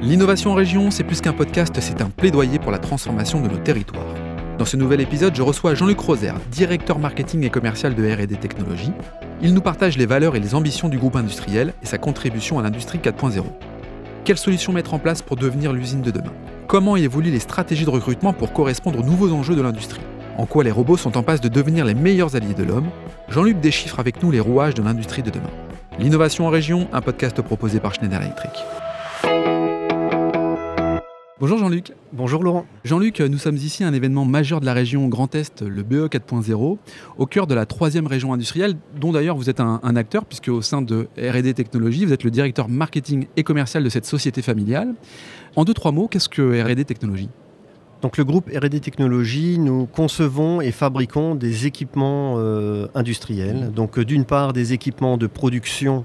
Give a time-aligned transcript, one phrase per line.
[0.00, 3.56] L'innovation en région, c'est plus qu'un podcast, c'est un plaidoyer pour la transformation de nos
[3.56, 4.14] territoires.
[4.56, 8.92] Dans ce nouvel épisode, je reçois Jean-Luc Roser, directeur marketing et commercial de RD Technologies.
[9.42, 12.62] Il nous partage les valeurs et les ambitions du groupe industriel et sa contribution à
[12.62, 13.42] l'industrie 4.0.
[14.24, 16.32] Quelles solutions mettre en place pour devenir l'usine de demain?
[16.68, 20.02] Comment évoluent les stratégies de recrutement pour correspondre aux nouveaux enjeux de l'industrie?
[20.36, 22.88] En quoi les robots sont en passe de devenir les meilleurs alliés de l'homme?
[23.30, 25.50] Jean-Luc déchiffre avec nous les rouages de l'industrie de demain.
[25.98, 28.52] L'innovation en région, un podcast proposé par Schneider Electric.
[31.40, 31.92] Bonjour Jean-Luc.
[32.12, 32.66] Bonjour Laurent.
[32.82, 36.08] Jean-Luc, nous sommes ici à un événement majeur de la région Grand Est, le BE
[36.08, 36.78] 4.0,
[37.16, 40.62] au cœur de la troisième région industrielle, dont d'ailleurs vous êtes un, acteur, puisque au
[40.62, 44.94] sein de RD Technologies, vous êtes le directeur marketing et commercial de cette société familiale.
[45.54, 47.30] En deux, trois mots, qu'est-ce que RD Technologies?
[48.02, 53.72] Donc le groupe R&D Technologies, nous concevons et fabriquons des équipements euh, industriels.
[53.72, 56.04] Donc d'une part des équipements de production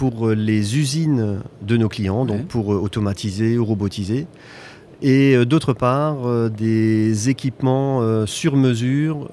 [0.00, 4.26] pour euh, les usines de nos clients, donc pour euh, automatiser ou robotiser.
[5.02, 6.16] Et euh, d'autre part,
[6.48, 9.28] des équipements sur mesure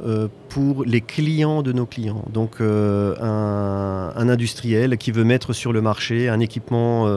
[0.49, 2.25] pour les clients de nos clients.
[2.33, 7.07] Donc un, industriel qui veut mettre sur le marché un équipement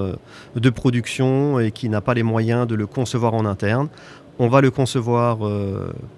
[0.55, 3.89] de production et qui n'a pas les moyens de le concevoir en interne.
[4.39, 5.39] On va le concevoir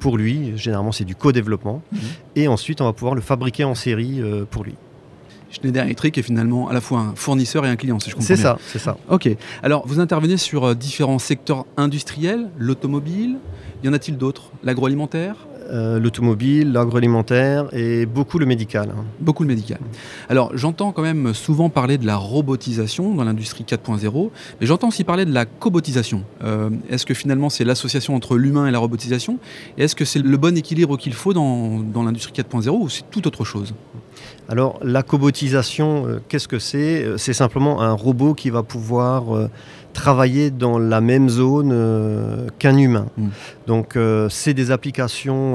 [0.01, 1.97] pour lui, généralement c'est du co-développement, mmh.
[2.37, 4.75] et ensuite on va pouvoir le fabriquer en série pour lui.
[5.53, 8.27] Schneider Electric est finalement à la fois un fournisseur et un client, si je comprends
[8.27, 8.37] bien.
[8.37, 8.97] C'est ça, c'est ça.
[9.09, 9.29] Ok.
[9.63, 13.37] Alors, vous intervenez sur euh, différents secteurs industriels, l'automobile.
[13.85, 14.51] Y en a-t-il d'autres?
[14.63, 15.37] L'agroalimentaire?
[15.71, 18.91] Euh, l'automobile, l'agroalimentaire et beaucoup le médical.
[18.91, 19.05] Hein.
[19.21, 19.79] Beaucoup le médical.
[20.29, 25.05] Alors j'entends quand même souvent parler de la robotisation dans l'industrie 4.0, mais j'entends aussi
[25.05, 26.23] parler de la cobotisation.
[26.43, 29.39] Euh, est-ce que finalement c'est l'association entre l'humain et la robotisation?
[29.79, 33.27] Est-ce que c'est le bon équilibre qu'il faut dans, dans l'industrie 4.0 ou c'est tout
[33.27, 33.75] autre chose?
[34.49, 37.07] Alors la cobotisation, euh, qu'est-ce que c'est?
[37.17, 39.51] C'est simplement un robot qui va pouvoir euh,
[39.93, 43.07] travailler dans la même zone qu'un humain.
[43.17, 43.29] Mm.
[43.67, 43.99] Donc
[44.31, 45.52] c'est des applications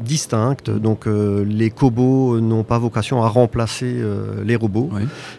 [0.00, 0.70] distinctes.
[0.70, 3.94] Donc les cobots n'ont pas vocation à remplacer
[4.44, 4.90] les robots.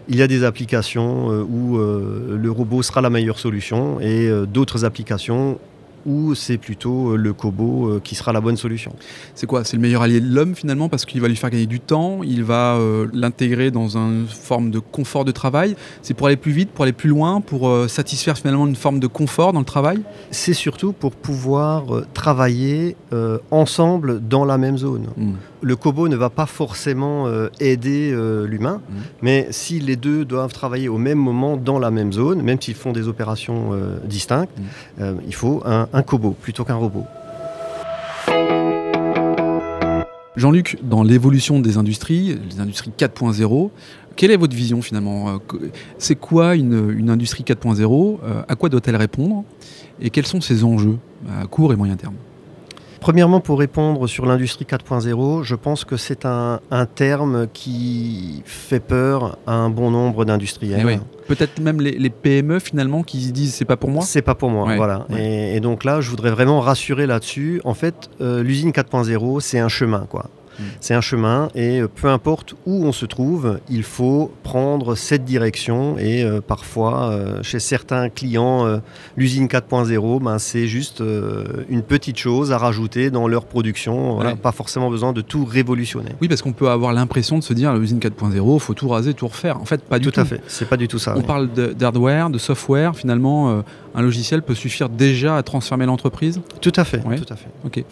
[0.07, 5.57] Il y a des applications où le robot sera la meilleure solution et d'autres applications
[6.05, 8.93] ou c'est plutôt euh, le Kobo euh, qui sera la bonne solution?
[9.35, 9.63] C'est quoi?
[9.63, 12.21] C'est le meilleur allié de l'homme finalement parce qu'il va lui faire gagner du temps,
[12.23, 15.75] il va euh, l'intégrer dans une forme de confort de travail.
[16.01, 19.07] C'est pour aller plus vite, pour aller plus loin, pour satisfaire finalement une forme de
[19.07, 20.01] confort dans le travail?
[20.31, 22.95] C'est surtout pour pouvoir travailler
[23.51, 25.07] ensemble dans la même zone.
[25.17, 28.95] Hmm le Kobo ne va pas forcément euh, aider euh, l'humain, mmh.
[29.21, 32.75] mais si les deux doivent travailler au même moment dans la même zone, même s'ils
[32.75, 34.51] font des opérations euh, distinctes,
[34.97, 35.03] mmh.
[35.25, 37.05] il faut un, un Kobo plutôt qu'un robot.
[40.37, 43.69] Jean-Luc, dans l'évolution des industries, les industries 4.0,
[44.15, 45.39] quelle est votre vision finalement
[45.97, 48.17] C'est quoi une, une industrie 4.0
[48.47, 49.43] À quoi doit-elle répondre
[50.01, 50.97] Et quels sont ses enjeux
[51.41, 52.15] à court et moyen terme?
[53.01, 56.59] Premièrement, pour répondre sur l'industrie 4.0, je pense que c'est un,
[56.93, 60.87] terme qui fait peur à un bon nombre d'industriels.
[60.87, 64.35] Eh Peut-être même les, PME finalement qui se disent c'est pas pour moi C'est pas
[64.35, 65.07] pour moi, voilà.
[65.17, 67.59] Et, donc là, je voudrais vraiment rassurer là-dessus.
[67.63, 70.25] En fait, euh, l'usine 4.0, c'est un chemin, quoi.
[70.79, 75.25] C'est un chemin et euh, peu importe où on se trouve, il faut prendre cette
[75.25, 78.81] direction et euh, parfois euh, chez certains clients,
[79.17, 81.03] l'usine 4.0, ben, c'est juste
[81.69, 86.11] une petite chose à rajouter dans leur production, pas forcément besoin de tout révolutionner.
[86.21, 89.13] Oui, parce qu'on peut avoir l'impression de se dire l'usine 4.0, il faut tout raser,
[89.13, 89.59] tout refaire.
[89.59, 90.11] En fait, pas du tout.
[90.11, 91.13] Tout à fait, c'est pas du tout ça.
[91.17, 96.41] On parle d'hardware, de, software, finalement, un logiciel peut suffire déjà à transformer l'entreprise?
[96.61, 97.49] Tout à fait, tout à fait.
[97.65, 97.83] Ok.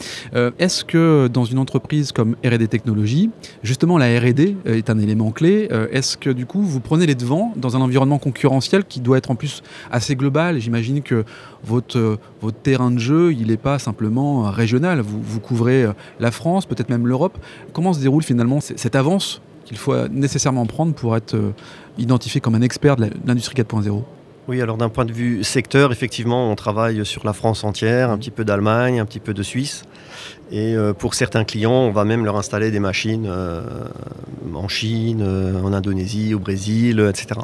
[0.60, 3.32] Est-ce que dans une entreprise comme RD des technologies.
[3.64, 5.68] Justement, la R&D euh, est un élément clé.
[5.72, 9.18] Euh, est-ce que du coup, vous prenez les devants dans un environnement concurrentiel qui doit
[9.18, 10.60] être en plus assez global?
[10.60, 11.26] J'imagine que
[11.64, 15.02] votre, euh, terrain de jeu, il n'est pas simplement régional.
[15.02, 15.86] Vous, vous couvrez
[16.20, 17.38] la France, peut-être même l'Europe.
[17.74, 21.38] Comment se déroule finalement cette avance qu'il faut nécessairement prendre pour être
[21.98, 24.04] identifié comme un expert de l'industrie 4.0
[24.50, 28.18] oui, alors d'un point de vue secteur, effectivement, on travaille sur la France entière, un
[28.18, 29.84] petit peu d'Allemagne, un petit peu de Suisse.
[30.52, 33.62] Et euh, pour certains clients, on va même leur installer des machines euh,
[34.56, 37.42] en Chine, euh, en Indonésie, au Brésil, etc.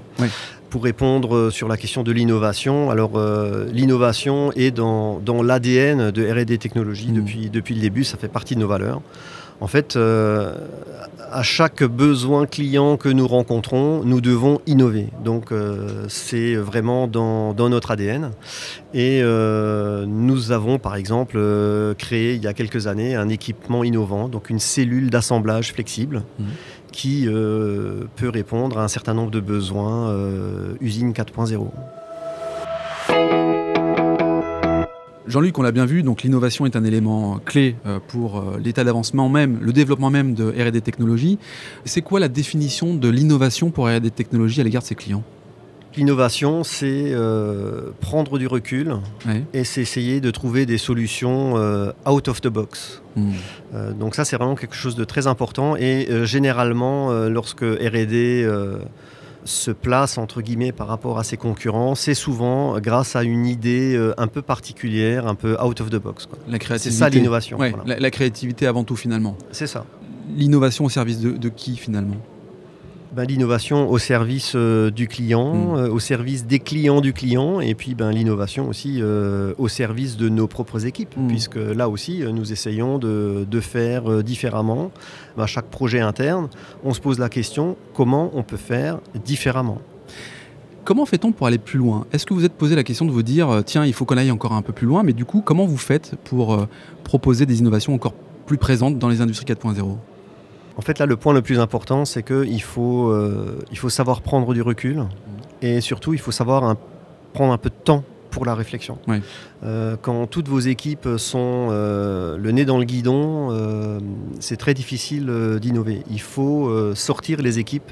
[0.72, 3.22] Pour répondre sur la question de l'innovation, alors
[3.72, 7.14] l'innovation est dans, l'ADN de RD Technologies mmh.
[7.14, 9.02] depuis, depuis le début, ça fait partie de nos valeurs.
[9.62, 9.98] En fait,
[11.36, 15.10] à chaque besoin client que nous rencontrons, nous devons innover.
[15.24, 18.32] Donc euh, c'est vraiment dans, notre ADN.
[18.94, 23.84] Et euh, nous avons par exemple euh, créé il y a quelques années un équipement
[23.84, 26.24] innovant, donc une cellule d'assemblage flexible.
[26.40, 26.46] Mhm.
[26.92, 27.28] qui
[28.16, 30.16] peut répondre à un certain nombre de besoins
[30.80, 31.68] usine 4.0.
[35.28, 37.76] Jean-Luc, on l'a bien vu, donc l'innovation est un élément clé
[38.08, 41.40] pour l'état d'avancement même, le développement même de R&D technologies.
[41.84, 45.24] C'est quoi la définition de l'innovation pour R&D technologies à l'égard de ses clients?
[45.98, 48.98] L'innovation, c'est euh, prendre du recul
[49.54, 53.02] et c'est essayer de trouver des solutions euh, out of the box.
[53.16, 53.32] Hmm.
[53.74, 55.78] Euh, donc ça, c'est vraiment quelque chose de très important.
[55.78, 58.46] Et généralement, lorsque RD
[59.46, 63.98] se place entre guillemets par rapport à ses concurrents, c'est souvent grâce à une idée
[64.18, 66.28] un peu particulière, un peu out of the box.
[66.78, 67.58] C'est ça l'innovation.
[67.86, 69.38] la, créativité avant tout finalement.
[69.52, 69.86] C'est ça.
[70.36, 72.18] L'innovation au service de qui finalement?
[73.16, 75.76] Ben, l'innovation au service euh, du client, hmm.
[75.78, 80.18] euh, au service des clients du client, et puis ben, l'innovation aussi euh, au service
[80.18, 81.28] de nos propres équipes, hmm.
[81.28, 84.92] puisque là aussi, nous essayons de, faire différemment.
[85.36, 86.50] À ben, chaque projet interne,
[86.84, 89.80] on se pose la question comment on peut faire différemment?
[90.84, 92.06] Comment fait-on pour aller plus loin?
[92.12, 94.30] Est-ce que vous êtes posé la question de vous dire, tiens, il faut qu'on aille
[94.30, 96.68] encore un peu plus loin, mais du coup, comment vous faites pour
[97.06, 98.14] proposer des innovations encore
[98.46, 99.96] plus présentes dans les industries 4.0
[100.78, 104.22] en fait, là, le point le plus important, c'est qu'il faut, euh, il faut savoir
[104.22, 105.04] prendre du recul
[105.62, 106.76] et surtout, il faut savoir
[107.34, 108.98] prendre un peu de temps pour la réflexion.
[109.64, 114.02] Euh, quand toutes vos équipes sont euh, le nez dans le guidon,
[114.40, 115.32] c'est très difficile
[115.62, 116.04] d'innover.
[116.12, 117.92] Il faut sortir les équipes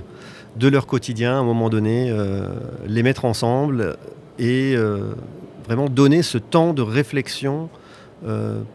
[0.58, 2.14] de leur quotidien à un moment donné,
[2.86, 3.96] les mettre ensemble
[4.38, 4.76] et
[5.66, 7.70] vraiment donner ce temps de réflexion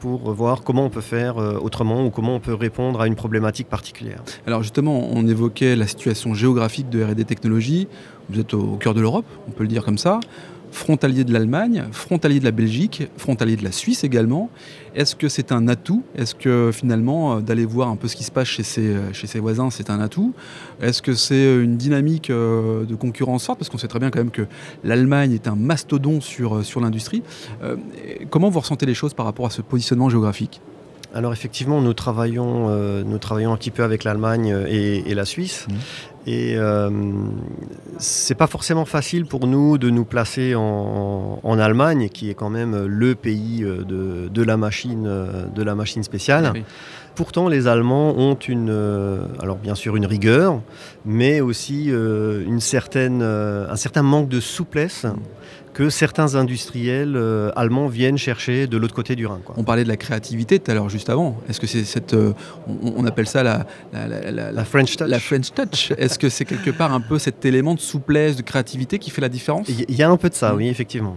[0.01, 3.15] pour voir comment on peut faire euh, autrement ou comment on peut répondre à une
[3.15, 4.23] problématique particulière.
[4.47, 7.89] Alors justement, on évoquait la situation géographique de RD Technologies.
[8.29, 10.21] Vous êtes au cœur de l'Europe, on peut le dire comme ça
[10.71, 14.51] frontalier de l'Allemagne, frontalier de la Belgique, frontalier de la Suisse également.
[14.95, 16.03] Est-ce que c'est un atout?
[16.17, 19.41] Est-ce que finalement, euh, d'aller voir un peu ce qui se passe chez ses, euh,
[19.41, 20.35] voisins, c'est un atout?
[20.81, 24.19] Est-ce que c'est euh, une dynamique de concurrence forte Parce qu'on sait très bien quand
[24.19, 24.47] même que
[24.85, 27.23] l'Allemagne est un mastodon sur, sur l'industrie.
[28.31, 30.61] comment vous ressentez les choses par rapport à ce positionnement géographique?
[31.19, 32.71] Alors effectivement, nous travaillons,
[33.05, 35.67] nous travaillons un petit peu avec l'Allemagne et, la Suisse.
[35.69, 35.75] Mmh.
[36.29, 36.91] Et euh,
[37.97, 42.85] c'est pas forcément facile pour nous de nous placer en, Allemagne, qui est quand même
[42.85, 46.53] le pays euh, de, la, machine, euh, de la machine spéciale.
[47.15, 50.61] Pourtant, les Allemands ont une, euh, alors bien sûr une rigueur,
[51.07, 55.07] mais aussi une certaine, un certain manque de souplesse
[55.79, 59.39] que certains industriels euh, allemands viennent chercher de l'autre côté du Rhin.
[59.57, 61.41] On parlait de la créativité tout à l'heure, juste avant.
[61.49, 62.15] Est-ce que c'est cette.
[62.15, 62.33] Euh,
[62.83, 65.07] on, appelle ça la, la, French touch.
[65.07, 65.93] La French touch.
[65.97, 69.21] Est-ce que c'est quelque part un peu cet élément de souplesse, de créativité qui fait
[69.21, 69.69] la différence?
[69.69, 71.17] Il y a un peu de ça, oui, effectivement.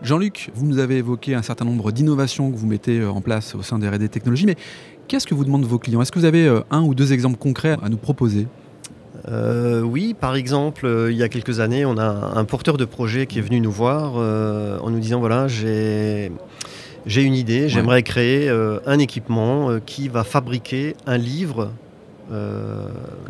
[0.00, 3.54] Jean-Luc, vous nous avez évoqué un certain nombre d'innovations que vous mettez euh, en place
[3.54, 4.56] au sein des R&D Technologies, mais
[5.06, 6.00] qu'est-ce que vous demandent vos clients?
[6.00, 8.46] Est-ce que vous avez un ou deux exemples concrets à nous proposer?
[9.30, 12.84] Euh, oui, par exemple, euh, il y a quelques années, on a un porteur de
[12.84, 16.30] projet qui est venu nous voir euh, en nous disant voilà, j'ai
[17.06, 21.70] une idée, j'aimerais créer un équipement qui va fabriquer un livre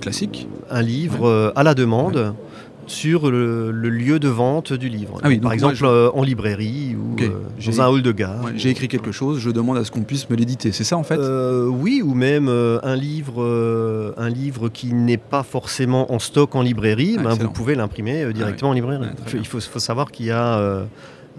[0.01, 2.35] classique, un livre à la demande
[2.91, 5.21] sur le, lieu de vente du livre.
[5.23, 8.47] Ah Par exemple, euh, en librairie ou euh, dans un hall de gare.
[8.57, 10.73] J'ai écrit quelque chose, je demande à ce qu'on puisse me l'éditer.
[10.73, 11.19] C'est ça en fait?
[11.19, 16.63] Euh, Oui, ou même un, livre, un livre qui n'est pas forcément en stock en
[16.63, 19.07] librairie, ben, vous pouvez l'imprimer directement ah en librairie.
[19.35, 20.87] il faut, faut, savoir qu'il y a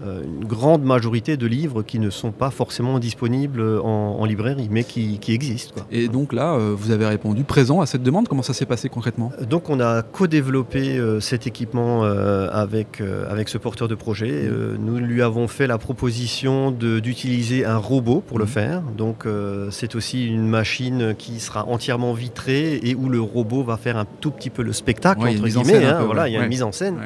[0.02, 5.18] une grande majorité de livres qui ne sont pas forcément disponibles en, librairie, mais qui,
[5.28, 5.82] existent.
[5.90, 8.28] Et donc là, euh, vous avez répondu présent à cette demande.
[8.28, 9.32] Comment ça s'est passé concrètement?
[9.48, 14.48] Donc on a co-développé euh, cet équipement avec, avec ce porteur de projet.
[14.48, 14.76] Mmh.
[14.80, 18.48] nous lui avons fait la proposition d'utiliser un robot pour le mmh.
[18.48, 18.82] faire.
[18.96, 19.26] Donc
[19.70, 24.06] c'est aussi une machine qui sera entièrement vitrée et où le robot va faire un
[24.20, 25.84] tout petit peu le spectacle, entre guillemets.
[25.84, 26.96] Hein, voilà, il y a une mise en scène.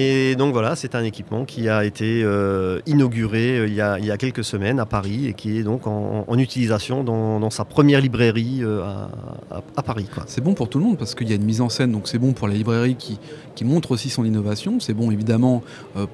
[0.00, 4.16] Et donc voilà, c'est un équipement qui a été euh, inauguré euh, il y, a,
[4.16, 8.80] quelques semaines à Paris et qui est donc en, utilisation dans, sa première librairie euh,
[9.50, 10.06] à, Paris.
[10.26, 12.06] C'est bon pour tout le monde parce qu'il y a une mise en scène, donc
[12.06, 13.18] c'est bon pour la librairie qui,
[13.64, 15.64] montre aussi son innovation, c'est bon évidemment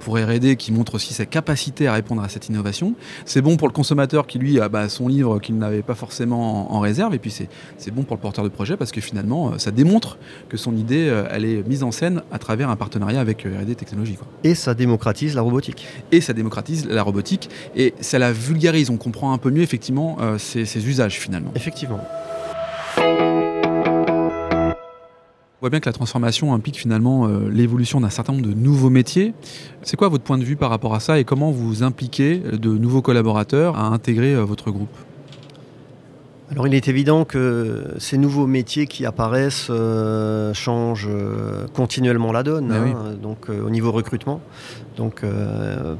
[0.00, 2.94] pour RD qui montre aussi sa capacité à répondre à cette innovation,
[3.26, 6.74] c'est bon pour le consommateur qui lui a bah, son livre qu'il n'avait pas forcément
[6.74, 9.72] en, réserve, et puis c'est bon pour le porteur de projet parce que finalement ça
[9.72, 10.16] démontre
[10.48, 14.18] que son idée elle est mise en scène à travers un partenariat avec RD Technologies.
[14.42, 18.90] Et ça démocratise la robotique et ça démocratise la robotique et ça la vulgarise.
[18.90, 21.52] On comprend un peu mieux effectivement euh, ses, usages finalement.
[21.54, 22.00] Effectivement.
[25.56, 28.90] On voit bien que la transformation implique finalement euh, l'évolution d'un certain nombre de nouveaux
[28.90, 29.32] métiers.
[29.82, 32.76] C'est quoi votre point de vue par rapport à ça et comment vous impliquez de
[32.76, 34.94] nouveaux collaborateurs à intégrer euh, votre groupe?
[36.54, 42.42] Alors il est évident que ces nouveaux métiers qui apparaissent euh, changent euh, continuellement la
[42.42, 42.90] donne, oui.
[42.92, 44.40] hein, donc euh, au niveau recrutement.
[44.96, 45.22] Donc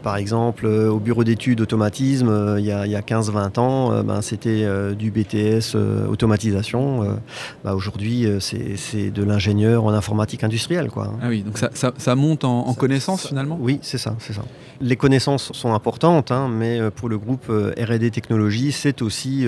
[0.05, 5.11] par exemple au bureau d'études automatisme, il y a, a 15-20 ans, ben, c'était du
[5.11, 5.75] BTS
[6.09, 7.19] automatisation.
[7.65, 10.91] Bah, Aujourd'hui c'est de l'ingénieur en informatique industrielle.
[10.91, 11.19] Quoi, hein.
[11.23, 13.59] Ah oui, donc ça, ça- ça monte en, en Ça- connaissances finalement?
[13.61, 14.43] Oui, c'est ça, c'est ça.
[14.81, 19.45] Les connaissances sont importantes, hein, mais pour le groupe R&D Technologies, c'est aussi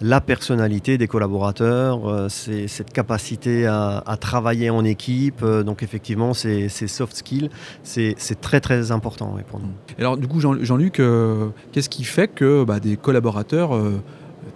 [0.00, 5.42] la personnalité des collaborateurs, euh, c'est cette capacité à, à travailler en équipe.
[5.42, 7.48] euh, donc effectivement, ces, soft skills,
[7.82, 9.72] c'est très très important oui, pour nous.
[9.98, 14.02] Alors du coup, Jean- Jean-Luc, euh, qu'est-ce qui fait que bah, des collaborateurs euh,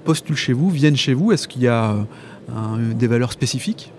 [0.05, 1.33] postulent chez vous, viennent chez vous?
[1.33, 3.93] Est-ce qu'il y a euh, des valeurs spécifiques?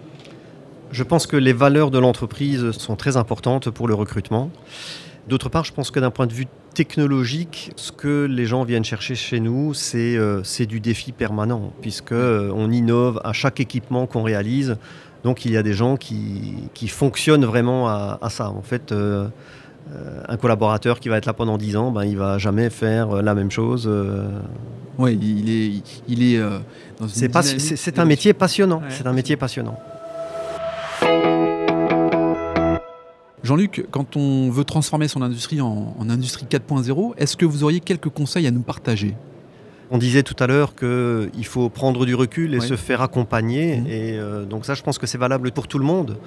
[0.91, 4.51] Je pense que les valeurs de l'entreprise sont très importantes pour le recrutement.
[5.27, 8.83] D'autre part, je pense que d'un point de vue technologique, ce que les gens viennent
[8.83, 13.59] chercher chez nous, c'est euh, c'est du défi permanent, puisque euh, on innove à chaque
[13.59, 14.77] équipement qu'on réalise.
[15.23, 18.49] Donc il y a des gens qui, qui fonctionnent vraiment à, à ça.
[18.49, 19.27] En fait, euh,
[19.93, 23.21] euh, un collaborateur qui va être là pendant 10 ans, ben, il va jamais faire
[23.21, 23.89] la même chose.
[24.97, 26.39] Oui, il est, il est
[26.99, 28.79] dans une C'est un métier passionnant.
[28.79, 28.87] Ouais.
[28.89, 29.79] C'est un métier passionnant.
[33.43, 37.81] Jean-Luc, quand on veut transformer son industrie en, en industrie 4.0, est-ce que vous auriez
[37.81, 39.15] quelques conseils à nous partager?
[39.91, 42.65] On disait tout à l'heure qu'il faut prendre du recul et Ouais.
[42.65, 43.77] se faire accompagner.
[43.81, 43.87] Mhm.
[43.87, 46.17] Et euh, donc ça, je pense que c'est valable pour tout le monde.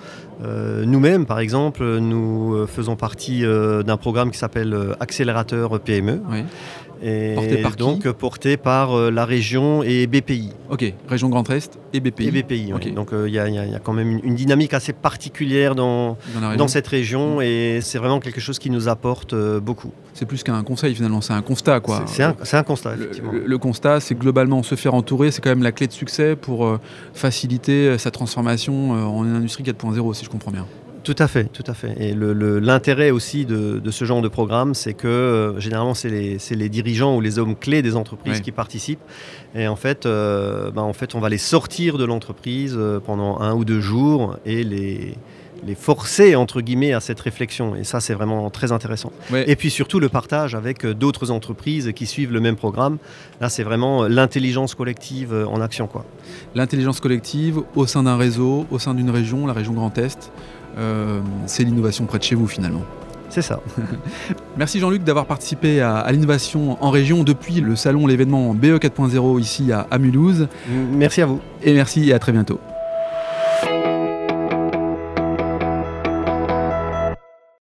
[0.44, 5.80] Euh, Nous-mêmes, par exemple, nous euh, faisons partie euh, d'un programme qui s'appelle euh, Accélérateur
[5.80, 6.20] PME.
[7.02, 10.50] Et Porté par qui donc porté par euh, la région et BPI.
[10.70, 12.28] Ok, région Grand Est et BPI.
[12.28, 12.72] Et BPI, oui.
[12.74, 12.94] Ok.
[12.94, 16.16] Donc euh, il y, a- y y quand même une, une dynamique assez particulière dans,
[16.56, 19.92] Dans cette région et c'est vraiment quelque chose qui nous apporte euh, beaucoup.
[20.14, 22.04] C'est plus qu'un conseil finalement, c'est un constat quoi.
[22.06, 23.32] C'est- un, un constat, effectivement.
[23.32, 26.36] le- le constat, c'est globalement se faire entourer, c'est quand même la clé de succès
[26.36, 26.78] pour
[27.12, 30.66] faciliter sa transformation en une industrie 4.0, si je comprends bien.
[31.06, 31.94] Tout à fait, tout à fait.
[32.00, 36.68] Et l'intérêt aussi de, de ce genre de programme, c'est que euh, généralement, c'est les,
[36.68, 38.98] dirigeants ou les hommes clés des entreprises qui participent.
[39.54, 43.38] Et en fait, euh, ben, en fait, on va les sortir de l'entreprise euh, pendant
[43.38, 45.14] un ou deux jours et les,
[45.64, 47.76] les forcer, entre guillemets, à cette réflexion.
[47.76, 49.12] Et ça, c'est vraiment très intéressant.
[49.30, 49.48] Ouais.
[49.48, 52.98] Et puis surtout, le partage avec d'autres entreprises qui suivent le même programme.
[53.40, 55.86] Là, c'est vraiment l'intelligence collective en action.
[55.86, 56.04] Quoi.
[56.56, 60.32] L'intelligence collective au sein d'un réseau, au sein d'une région, la région Grand Est,
[60.78, 62.82] euh, c'est l'innovation près de chez vous finalement.
[63.28, 63.60] C'est ça.
[64.56, 69.40] Merci Jean-Luc d'avoir participé à, à l'innovation en région depuis le salon, l'événement BE 4.0
[69.40, 70.48] ici à, à Mulhouse.
[70.92, 71.40] Merci à vous.
[71.62, 72.60] Et merci et à très bientôt.